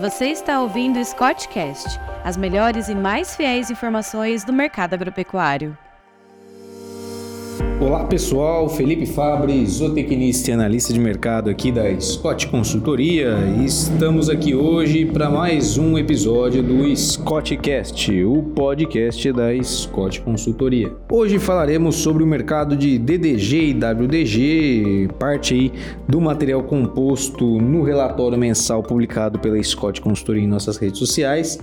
[0.00, 5.76] Você está ouvindo o Scottcast, as melhores e mais fiéis informações do mercado agropecuário.
[7.86, 14.56] Olá pessoal, Felipe Fabre, zootecnista e analista de mercado aqui da Scott Consultoria estamos aqui
[14.56, 20.92] hoje para mais um episódio do Scottcast, o podcast da Scott Consultoria.
[21.08, 25.72] Hoje falaremos sobre o mercado de DDG e WDG, parte aí
[26.08, 31.60] do material composto no relatório mensal publicado pela Scott Consultoria em nossas redes sociais,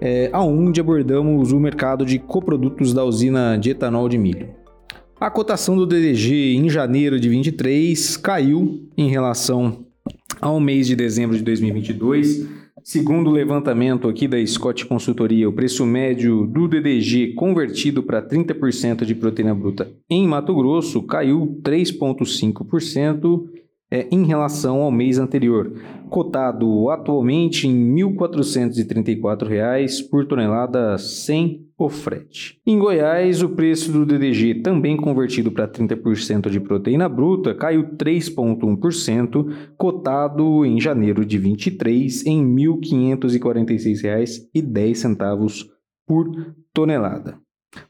[0.00, 4.56] é, aonde abordamos o mercado de coprodutos da usina de etanol de milho.
[5.20, 9.84] A cotação do DDG em janeiro de 23 caiu em relação
[10.40, 12.46] ao mês de dezembro de 2022.
[12.84, 19.04] Segundo o levantamento aqui da Scott Consultoria, o preço médio do DDG convertido para 30%
[19.04, 23.44] de proteína bruta em Mato Grosso caiu 3,5%
[23.90, 25.72] é, em relação ao mês anterior,
[26.10, 32.60] cotado atualmente em R$ 1.434 por tonelada sem o frete.
[32.66, 39.70] Em Goiás, o preço do DDG, também convertido para 30% de proteína bruta, caiu 3,1%,
[39.76, 42.48] cotado em janeiro de 23 em R$
[42.80, 45.68] 1.546,10
[46.04, 46.28] por
[46.74, 47.38] tonelada.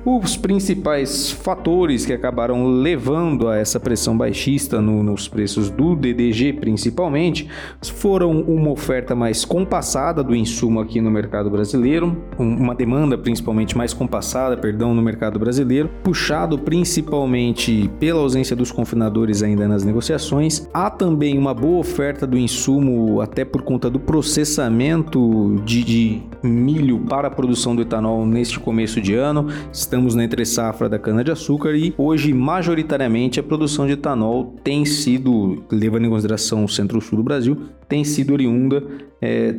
[0.06, 6.54] Os principais fatores que acabaram levando a essa pressão baixista no, nos preços do DDG,
[6.54, 7.50] principalmente,
[7.82, 13.96] foram uma oferta mais compassada do insumo aqui no mercado brasileiro, uma demanda principalmente mais
[13.96, 20.70] compassada, perdão, no mercado brasileiro, puxado principalmente pela ausência dos confinadores ainda nas negociações.
[20.72, 27.00] Há também uma boa oferta do insumo, até por conta do processamento de, de milho
[27.00, 29.48] para a produção do etanol neste começo de ano.
[29.76, 35.66] Estamos na entre safra da cana-de-açúcar e hoje, majoritariamente, a produção de etanol tem sido,
[35.70, 37.58] levando em consideração o centro-sul do Brasil,
[37.90, 38.82] tem sido oriunda
[39.22, 39.54] é,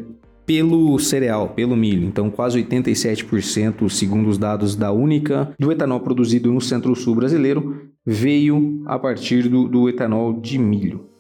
[0.47, 2.09] pelo cereal, pelo milho.
[2.09, 8.85] Então, quase 87%, segundo os dados da Única, do etanol produzido no centro-sul brasileiro veio
[8.87, 11.11] a partir do, do etanol de milho.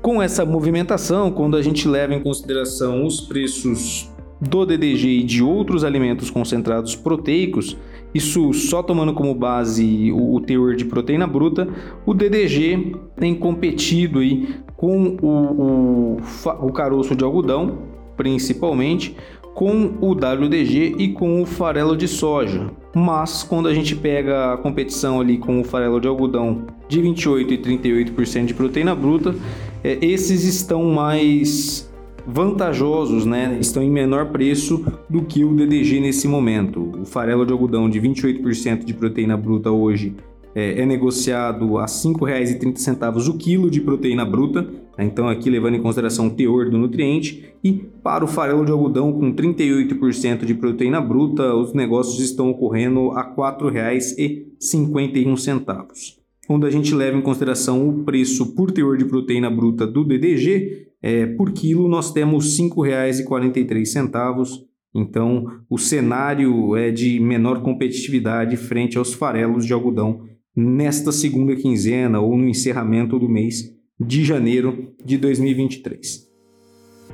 [0.00, 4.10] Com essa movimentação, quando a gente leva em consideração os preços
[4.40, 7.76] do DDG e de outros alimentos concentrados proteicos,
[8.16, 11.68] isso só tomando como base o, o teor de proteína bruta,
[12.04, 17.78] o DDG tem competido aí com o, o, o caroço de algodão,
[18.16, 19.16] principalmente,
[19.54, 22.70] com o WDG e com o farelo de soja.
[22.94, 27.54] Mas quando a gente pega a competição ali com o farelo de algodão de 28
[27.54, 29.34] e 38% de proteína bruta,
[29.82, 31.90] é, esses estão mais
[32.26, 36.90] vantajosos, né, estão em menor preço do que o DDG nesse momento.
[37.00, 40.16] O farelo de algodão de 28% de proteína bruta hoje
[40.54, 45.76] é, é negociado a R$ 5,30 o quilo de proteína bruta, né, então aqui levando
[45.76, 47.72] em consideração o teor do nutriente, e
[48.02, 53.22] para o farelo de algodão com 38% de proteína bruta, os negócios estão ocorrendo a
[53.22, 56.25] R$ 4,51.
[56.46, 60.86] Quando a gente leva em consideração o preço por teor de proteína bruta do DDG,
[61.02, 64.64] é, por quilo nós temos R$ 5,43.
[64.94, 70.22] Então, o cenário é de menor competitividade frente aos farelos de algodão
[70.56, 76.25] nesta segunda quinzena ou no encerramento do mês de janeiro de 2023.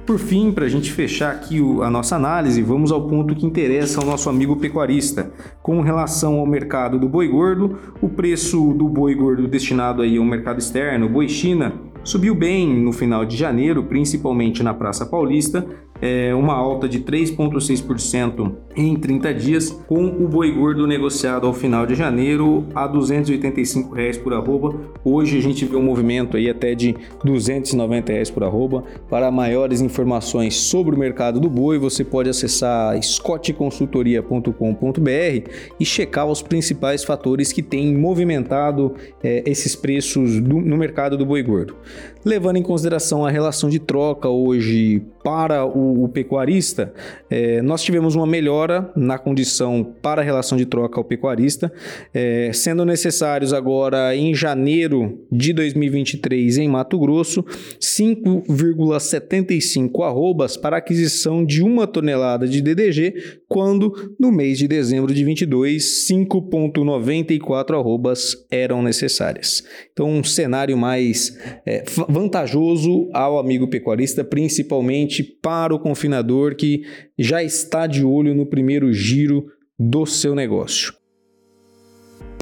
[0.07, 4.01] Por fim, para a gente fechar aqui a nossa análise, vamos ao ponto que interessa
[4.01, 5.31] ao nosso amigo pecuarista.
[5.63, 10.25] Com relação ao mercado do boi gordo, o preço do boi gordo destinado aí ao
[10.25, 15.65] mercado externo, boi China, subiu bem no final de janeiro, principalmente na Praça Paulista,
[16.03, 21.87] é, uma alta de 3,6% em 30 dias, com o boi gordo negociado ao final
[21.87, 24.75] de janeiro a 285 reais por arroba.
[25.05, 28.83] Hoje a gente vê um movimento aí até de 290 reais por arroba.
[29.09, 36.43] Para maiores informações sobre o mercado do boi, você pode acessar scottconsultoria.com.br e checar os
[36.43, 41.77] principais fatores que têm movimentado é, esses preços do, no mercado do boi gordo.
[42.25, 46.93] Levando em consideração a relação de troca hoje para o o, pecuarista,
[47.29, 51.73] é, nós tivemos uma melhora na condição para a relação de troca ao pecuarista,
[52.13, 57.45] é, sendo necessários agora em janeiro de 2023 em Mato Grosso
[57.81, 65.23] 5,75 arrobas para aquisição de uma tonelada de DDG, quando no mês de dezembro de
[65.23, 69.63] 22 5,94 arrobas eram necessárias.
[69.93, 76.83] Então um cenário mais é, vantajoso ao amigo pecuarista, principalmente para o confinador que
[77.19, 79.45] já está de olho no primeiro giro
[79.79, 81.02] do seu negócio.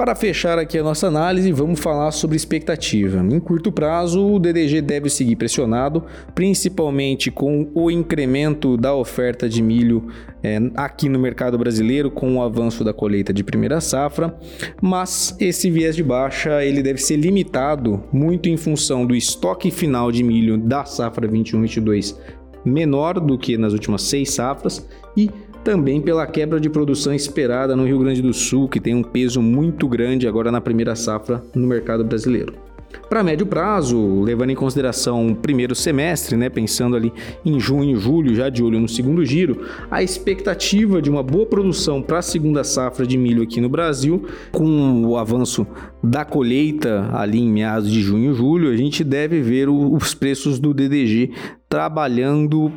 [0.01, 3.19] Para fechar aqui a nossa análise, vamos falar sobre expectativa.
[3.19, 6.03] Em curto prazo, o DDG deve seguir pressionado,
[6.35, 10.09] principalmente com o incremento da oferta de milho
[10.43, 14.35] é, aqui no mercado brasileiro, com o avanço da colheita de primeira safra,
[14.81, 20.11] mas esse viés de baixa ele deve ser limitado muito em função do estoque final
[20.11, 22.17] de milho da safra 21-22
[22.65, 24.87] menor do que nas últimas seis safras
[25.17, 25.31] e
[25.65, 29.43] também pela quebra de produção esperada no Rio Grande do Sul, que tem um peso
[29.43, 32.71] muito grande agora na primeira safra no mercado brasileiro.
[33.09, 37.13] Para médio prazo, levando em consideração o primeiro semestre, né, pensando ali
[37.45, 42.03] em junho julho, já de olho no segundo giro, a expectativa de uma boa produção
[42.03, 45.67] para a segunda safra de milho aqui no Brasil, com o avanço
[46.03, 50.59] da colheita ali em meados de junho e julho, a gente deve ver os preços
[50.59, 51.33] do DDG
[51.69, 52.73] trabalhando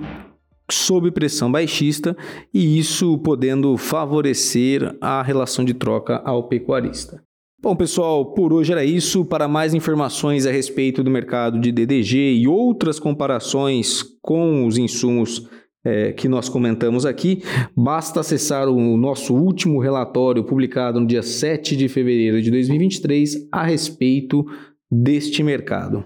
[0.74, 2.16] sob pressão baixista
[2.54, 7.22] e isso podendo favorecer a relação de troca ao pecuarista.
[7.62, 9.24] Bom, pessoal, por hoje era isso.
[9.24, 15.48] Para mais informações a respeito do mercado de DDG e outras comparações com os insumos
[15.86, 17.42] é, que nós comentamos aqui,
[17.76, 23.64] basta acessar o nosso último relatório publicado no dia 7 de fevereiro de 2023 a
[23.64, 24.46] respeito
[24.92, 26.04] deste mercado.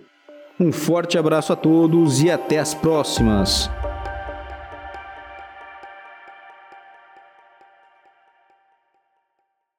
[0.59, 3.69] Um forte abraço a todos e até as próximas!